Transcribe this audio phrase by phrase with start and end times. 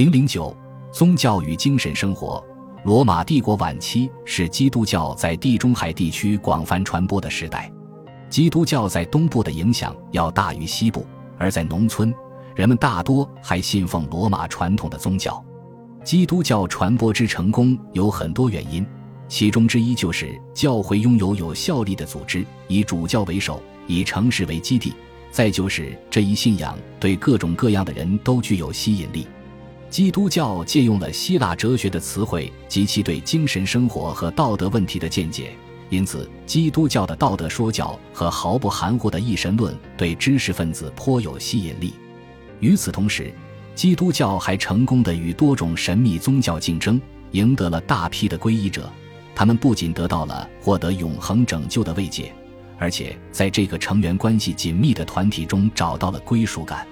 [0.00, 0.56] 零零九，
[0.90, 2.42] 宗教与精神生活。
[2.86, 7.70] 罗马帝国晚期是基督教在地中海地区广泛传播的时代，
[8.30, 12.14] 基督教在东部的影响要大于西部，而在农村，
[12.56, 15.44] 人们大多还信奉罗马传统的宗教。
[16.02, 18.86] 基督教传播之成功有很多原因，
[19.28, 24.92] 其中之一就是教会拥有有效力的组织，以主教为首，以城市为基地；
[25.30, 29.26] 再就是这一信仰对各种各样的人都具有吸引力。
[29.90, 35.52] 基督教借用了希腊哲学的词汇及其对精神生活和道德问题的见解，
[35.88, 41.92] 因此，基督教的道德说教和毫不含糊的一神论对知识分子颇有吸引力。
[42.60, 43.34] 与此同时，
[43.74, 47.00] 基督教还成功的与多种神秘宗教竞争，
[47.32, 48.88] 赢得了大批的皈依者。
[49.34, 52.32] 他们不仅得到了获得永恒拯救的慰藉，
[52.78, 56.86] 而且在这个成员关系紧密的团体中找到了归属感。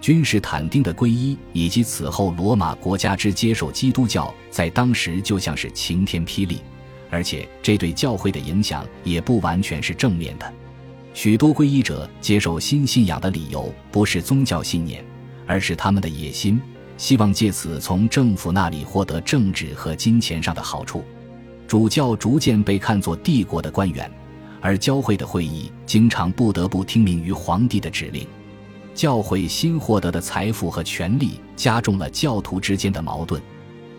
[0.00, 6.60] 君士坦丁的皈依以及此后罗马国家之接受基督教，在当时就像是晴天霹雳，
[7.10, 10.52] 而且这对教会的影响也不完全是正面的。
[11.12, 15.04] 许多皈依者接受新信仰的理由不是宗教信念，
[15.46, 16.58] 而是他们的野心，
[16.96, 21.04] 希望借此从政府那里获得政治和金钱上的好处。
[21.68, 24.10] 主教逐渐被看作帝国的官员，
[24.62, 28.26] 而教会的会议经常不得不听命于皇帝的指令。
[29.00, 33.40] 教会新获得的财富和权力加重了教徒之间的矛盾。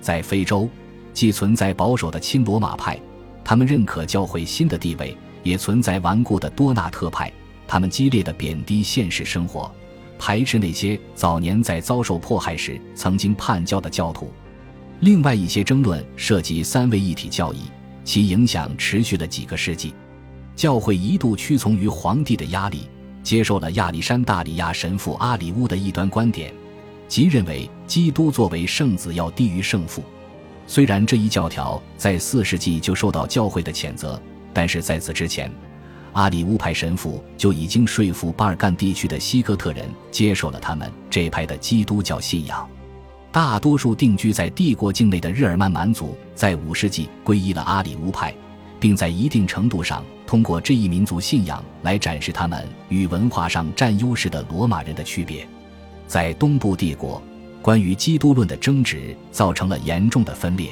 [0.00, 0.70] 在非洲，
[1.12, 2.96] 既存在保守的亲罗马派，
[3.42, 5.08] 他们认可教会新的地位；
[5.42, 7.32] 也存在顽固的多纳特派，
[7.66, 9.68] 他们激烈的贬低现实生活，
[10.16, 14.30] 排斥那些早年在遭受迫害时曾经叛教的教徒。
[15.00, 17.62] 另外一些争论涉及三位一体教义，
[18.04, 19.92] 其影响持续了几个世纪。
[20.54, 22.88] 教会一度屈从于皇帝的压力。
[23.24, 26.54] 接受了亚历山大里亚神父阿里乌的一端观点，
[27.08, 30.04] 即认为基督作为圣子要低于圣父。
[30.66, 34.20] 虽然这一教条在四世纪就受到教会的谴责，
[34.52, 35.50] 但是在此之前，
[36.12, 42.68] 阿里乌派神父就已经说服巴尔干地区的西哥特人接受了他们这派的基督教信仰。
[43.32, 48.32] 大多数定居在帝国境内的日耳曼蛮族在五世纪皈依了阿里乌派。
[48.84, 55.48] 并在一定程度上通过这一民族信仰来展示他们与文化上占优势的罗马人的区别。
[56.06, 57.22] 在东部帝国，
[57.62, 60.68] 关于基督论的争执造成了严重的分裂。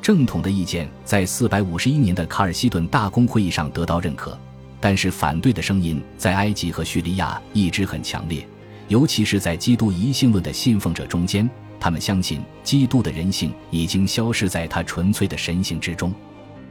[0.00, 4.38] 正统的意见在451年的卡尔西顿大公会议上得到认可，
[4.80, 8.46] 但是反对的声音在埃及和叙利亚一直很强烈，
[8.86, 11.50] 尤其是在基督一性论的信奉者中间，
[11.80, 16.14] 他们相信基督的人性已经消失在他纯粹的神性之中。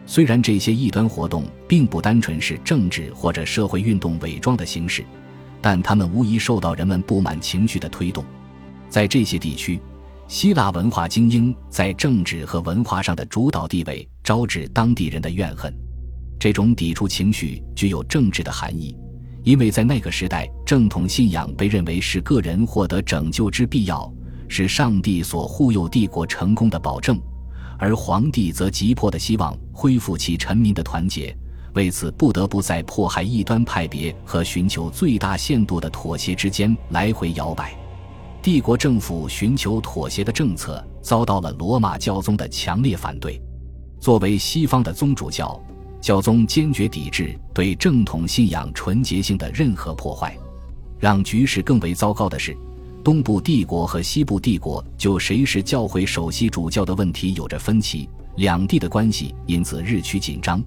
[0.06, 5.06] 虽然这些异端活动并不单纯是政治或者社会运动伪装的形式，
[5.62, 8.24] 但他们无疑受到人们不满情绪的推动。
[8.90, 9.80] 在这些地区，
[10.28, 15.74] 希腊文化精英在政治和文化上的主导地位招致当地人的怨恨。
[16.40, 18.98] 这种抵触情绪具有政治的含义，
[19.44, 24.12] 因为在那个时代，正统信仰被认为是个人获得拯救之必要，
[24.50, 27.22] 是上帝所护佑帝国成功的保证。
[27.82, 31.36] 而皇帝则急迫地希望恢复其臣民的团结，
[31.74, 37.76] 为此不得不在迫害异端派别和寻求最大限度的妥协之间来回摇摆。
[38.40, 43.42] 帝国政府寻求妥协的政策遭到了罗马教宗的强烈反对。
[44.00, 45.60] 作为西方的宗主教，
[46.00, 50.38] 教宗坚决抵制对正统信仰纯洁性的任何破坏。
[51.00, 52.56] 让局势更为糟糕的是。
[53.04, 58.08] 东部帝国和西部帝国就谁是教会首席主教的问题有着分歧，
[58.38, 60.64] 两地的关系因此日趋紧张。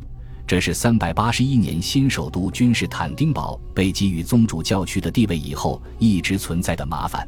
[0.47, 7.27] 这是三百八十一年新首都君士坦丁堡被给予宗主教区的地位以后一直存在的麻烦。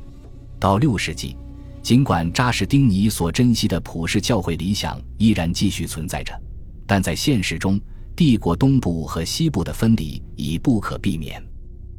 [0.58, 1.36] 到六世纪，
[1.82, 6.38] 尽管扎什丁尼所珍惜的普世教会理想依然继续存在着，
[6.84, 7.80] 但在现实中，
[8.16, 11.42] 帝国东部和西部的分离已不可避免。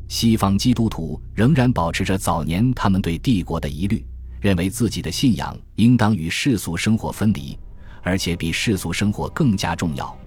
[0.08, 4.06] 西方基督徒仍然保持着早年他们对帝国的疑虑，
[4.40, 7.58] 认为自己的信仰应当与世俗生活分离，
[8.02, 10.18] 而且比世俗生活更加重要，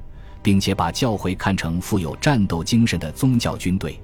[0.43, 3.99] 并且把教会看成富有战斗精神的宗教军队。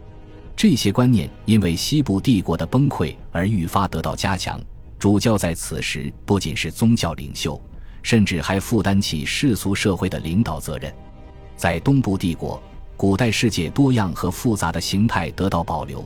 [0.56, 4.58] 这些观念因为西部帝国的崩溃而愈发得到加强。
[4.99, 7.61] 主教在此时不仅是宗教领袖，
[8.02, 10.90] 甚至还负担起世俗社会的领导责任。
[11.55, 12.62] 在东部帝国。
[12.96, 16.02] 古代世界多样和复杂的形态得到保留，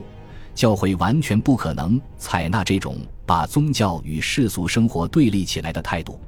[0.53, 6.19] 教会完全不可能采纳这种把宗教与世俗生活对立起来的态度。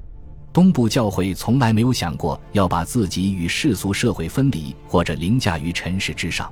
[0.54, 6.52] 东部教会从来没有想过要把自己与世俗社会分离或者凌驾于尘世之上，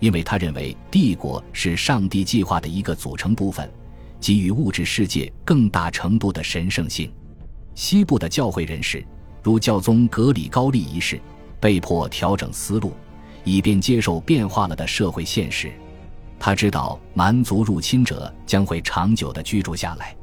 [0.00, 3.70] 因为他认为帝国是上帝计划的一个组成部分，
[4.18, 7.12] 给予物质世界更大程度的神圣性。
[7.76, 9.04] 西部的教会人士，
[9.42, 11.20] 如教宗格里高利一世，
[11.60, 12.92] 被迫调整思路，
[13.44, 15.72] 以便接受变化了的社会现实。
[16.38, 20.14] 他知道蛮族入侵者将会长久的居住下来，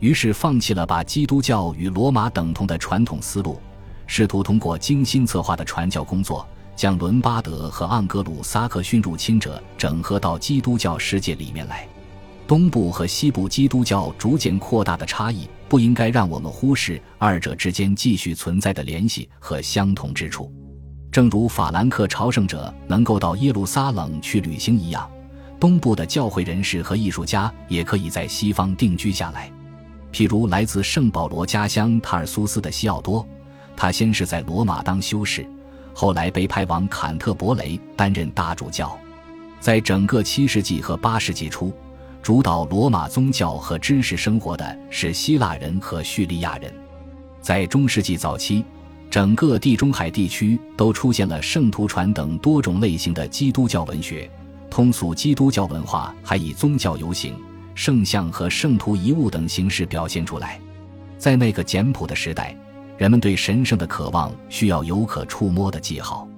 [0.00, 3.58] 于是放弃了把基督教与罗马等同的传统思路，
[4.06, 6.46] 试图通过精心策划的传教工作，
[6.76, 11.86] 将伦巴德和盎格鲁撒克逊入侵者整合到基督教世界里面来。
[12.46, 20.52] 东部和西部基督教逐渐扩大的差异，不应该让我们忽视二者之间继续存在的联系和相同之处。
[21.14, 25.08] 正如法兰克朝圣者能够到耶路撒冷去旅行一样，
[25.60, 29.48] 东部的教会人士和艺术家也可以在西方定居下来。
[30.12, 33.24] 譬如来自圣保罗家乡塔尔苏斯的西奥多，
[33.76, 35.46] 他先是在罗马当修士，
[35.94, 38.98] 后来被派往坎特伯雷担任大主教。
[39.60, 41.72] 在整个七世纪和八世纪初。
[42.24, 46.74] 主导罗马宗教和知识生活的是希腊人和叙利亚人。
[47.40, 48.64] 在中世纪早期，
[49.14, 54.28] 整个地中海地区都出现了圣徒传等多种类型的基督教文学。
[54.68, 57.32] 通俗基督教文化还以宗教游行、
[57.76, 60.60] 圣像和圣徒遗物等形式表现出来。
[61.16, 62.56] 在那个简朴的时代，
[62.98, 66.28] 人们对神圣的渴望需要有可触摸的记号。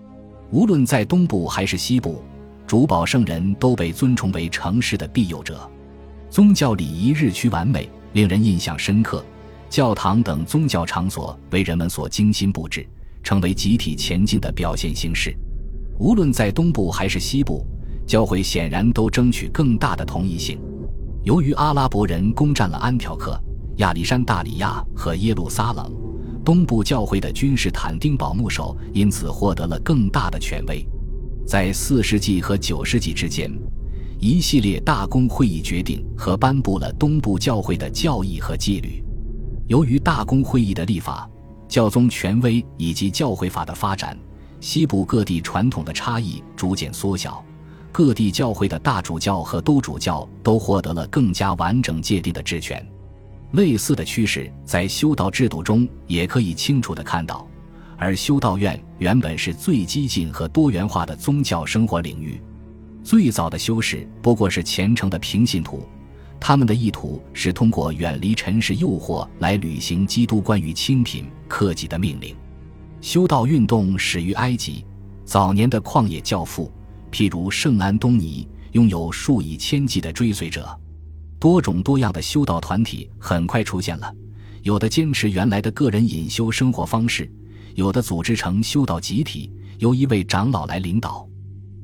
[0.51, 2.23] 无论在东部还是西部，
[2.67, 5.67] 主保圣人都被尊崇为城市的庇佑者。
[6.29, 9.25] 宗教礼仪日趋完美，令人印象深刻。
[9.69, 12.87] 教堂等宗教场所为人们所精心布置，
[13.23, 15.37] 成为集体前进的表现形式。
[15.99, 17.67] 无论在东部还是西部，
[18.07, 20.59] 教会显然都争取更大的同一性。
[21.25, 23.39] 由于阿拉伯人攻占了安条克、
[23.79, 25.93] 亚历山大里亚和耶路撒冷，
[26.45, 30.87] 东部教会的君士坦丁堡牧首因此获得了更大的权威。
[31.47, 33.51] 在四世纪和九世纪之间。
[34.19, 39.05] 一系列大公会议决定和颁布了东部教会的教义和纪律。
[39.67, 41.29] 由于大公会议的立法、
[41.67, 44.17] 教宗权威以及教会法的发展，
[44.61, 47.45] 西部各地传统的差异逐渐缩小，
[47.91, 52.85] 各地教会的大主教和都主教都获得了更加完整界定的职权。
[53.53, 57.45] 类似的趋势在修道制度中也可以清楚地看到，
[57.97, 62.41] 而修道院原本是最激进和多元化的宗教生活领域。
[63.03, 65.85] 最早的修士不过是虔诚的平信徒，
[66.41, 72.35] 他们的意图是通过远离尘世诱惑来履行基督关于清贫克己的命令。
[73.01, 74.85] 修道运动始于埃及，
[75.25, 76.73] 早年的旷野教父，
[77.11, 80.69] 譬如圣安东尼，拥有数以千计的追随者。
[81.39, 84.13] 多种多样的修道团体很快出现了，
[84.63, 87.31] 有的坚持原来的个人隐修生活方式，
[87.75, 91.29] 有的组织成修道集体，由一位长老来领导。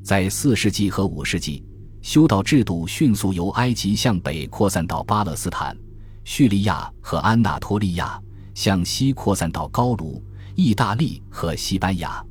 [0.03, 1.65] 在四世纪和五世纪，
[2.03, 5.77] 修道制度迅速由埃及向北扩散到巴勒斯坦、
[6.25, 8.21] 叙利亚和安纳托利亚，
[8.55, 10.21] 向西扩散到高卢、
[10.57, 12.23] 意大利和西班牙。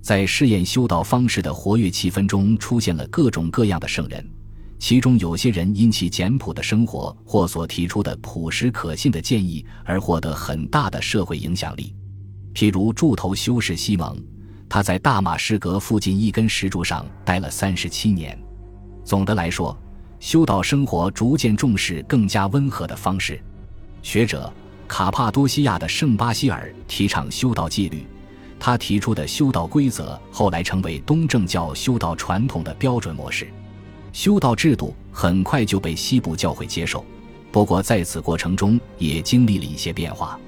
[0.00, 4.26] 在试验修道方式的活跃气氛中，出现了各种各样的圣人，
[4.78, 11.94] 其中有些人因其简朴的生活或所提出的朴实可信的建议而获得很大的社会影响力，
[12.54, 14.18] 譬如柱头修士西蒙。
[14.66, 18.38] 他在大马士革附近一根石柱上待了三十七年。
[19.10, 19.76] 总的来说，
[20.20, 23.42] 修道生活逐渐重视更加温和的方式。
[24.04, 24.48] 学者
[24.86, 28.06] 卡帕多西亚的圣巴西尔提倡修道纪律，
[28.60, 33.48] 他提出的修道规则后来成为东正教修道传统的标准模式。
[34.12, 37.04] 修道制度很快就被西部教会接受，
[37.50, 40.38] 不过在此过程中也经历了一些变化。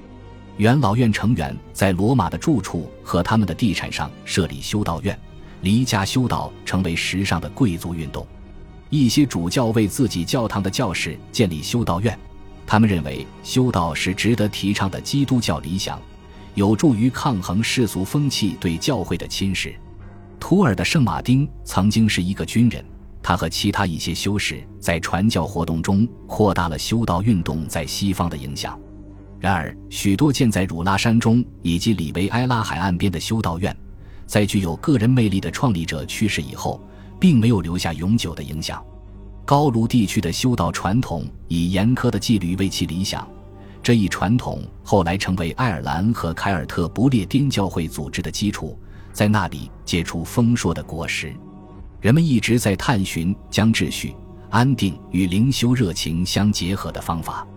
[0.55, 5.19] 元老院成员在罗马的住处和他们的地产上设立修道院，
[5.59, 8.25] 离家修道成为时尚的贵族运动。
[8.93, 12.15] 一些主教为自己教堂的教士建立修道院，
[12.63, 15.99] 他们认为修道是值得提倡的基督教理想，
[16.53, 19.73] 有助于抗衡世俗风气对教会的侵蚀。
[20.39, 22.85] 图尔的圣马丁曾经是一个军人，
[23.23, 28.79] 他和其他一些修士在传教活动中扩大了修道运动在西方的影响。
[29.39, 33.75] 然而，许多建在汝拉山中以及里维埃拉海岸边的修道院，
[34.27, 36.79] 在具有个人魅力的创立者去世以后，
[37.23, 38.83] 并没有留下永久的影响。
[39.45, 43.25] 高卢地区的修道传统以严苛的纪律为其理想，
[43.81, 48.77] 这一传统后来成为爱尔兰和凯尔特不列颠教会组织的基础，
[49.13, 51.33] 在那里结出丰硕的果实。
[52.01, 54.13] 人们一直在探寻将秩序、
[54.49, 57.47] 安定与灵修热情相结合的方法，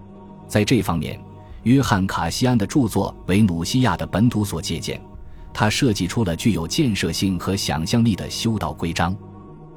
[0.46, 1.20] 在这方面。
[1.64, 5.02] 约翰·卡西安的著作为努西亚的本土所借鉴，
[5.52, 9.12] 他设计出了具有建设性和想象力的修道规章。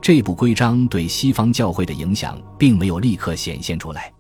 [0.02, 4.12] 这部规章对西方教会的影响并没有立刻显现出来。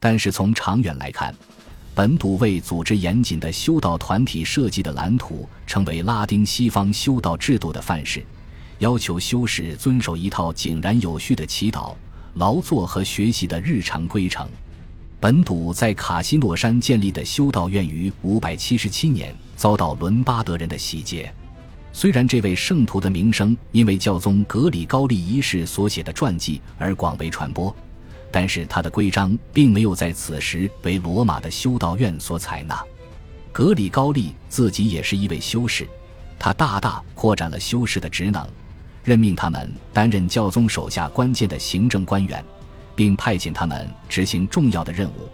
[0.00, 1.34] 但是从长远来看，
[1.94, 8.24] 本笃为组织严谨的修道团体设计的蓝图，成为拉丁西方修道制度的范式，
[8.78, 11.94] 要求修士遵守一套井然有序的祈祷、
[12.34, 14.48] 劳作和学习的日常规程。
[15.20, 21.32] 本笃在卡西诺山建立的修道院于577年遭到伦巴德人的洗劫。
[21.92, 27.74] 虽然这位圣徒的名声因为教宗格里高利一世所写的传记而广为传播，
[28.30, 32.82] 但是他的规章并没有在此时为罗马的修道院所采纳。
[33.52, 35.88] 格里高利自己也是一位修士，
[36.38, 38.46] 他大大扩展了修士的职能，
[39.02, 42.44] 任命他们担任教宗手下关键的行政官员。
[42.98, 45.28] 并派遣他们执行重要的任务，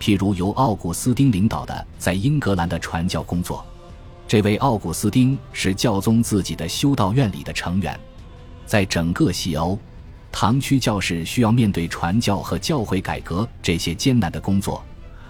[0.00, 3.62] 譬如由奥古斯丁领导的在英格兰的传教工作。
[4.26, 7.98] 这位奥古斯丁是教宗自己的修道院里的成员。
[8.64, 9.78] 在整个西欧，
[10.30, 14.82] 堂区教士需要面对传教和教会改革这些艰难的工作，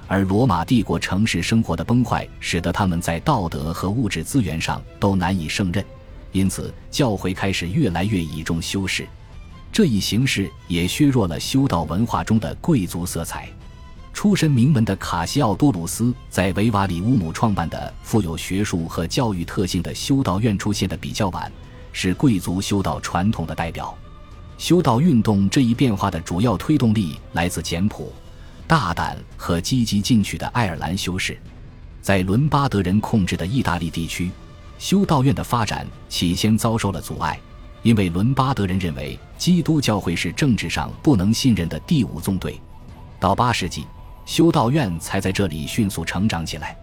[0.07, 5.85] 而罗马帝国城市生活的崩坏使得他们在道德和物质资源上都难以胜任，
[6.31, 9.05] 因此教会开始越来越倚重修士。
[9.73, 13.49] 这一形式也削弱了修道文化中的贵族色彩。
[14.13, 21.51] 出身名门的卡西奥多鲁斯在维瓦里乌姆创办的富有学术和教育特性的修道院出现的比较晚，
[21.93, 23.97] 是贵族修道传统的代表。
[24.59, 28.13] 修道运动这一变化的主要推动力来自简朴、
[28.67, 31.37] 大胆和积极进取的爱尔兰修士。
[32.01, 34.31] 在伦巴德人控制的意大利地区，
[34.79, 37.41] 修道院的发展起先遭受了阻碍。
[37.83, 42.61] 因为伦巴德人认为基督教会是政治上不能信任的第五纵队，
[43.19, 43.85] 到八世纪，
[44.25, 46.77] 修道院才在这里迅速成长起来。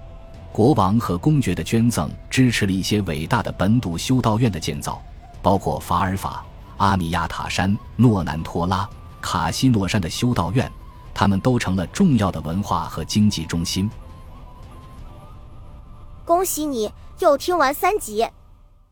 [0.51, 5.01] 国王和公爵的捐赠支持了一些伟大的本笃修道院的建造，
[5.41, 6.43] 包括法尔法、
[6.77, 8.89] 阿米亚塔山、诺南托拉、
[9.21, 10.69] 卡西诺山的修道院，
[11.13, 13.89] 他们都成了重要的文化和经济中心。
[16.25, 18.27] 恭喜你又听完三集，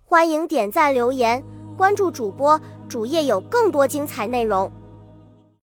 [0.05, 1.43] 欢迎点赞留言。
[1.75, 4.71] 关注主播，主页有更多精彩内容。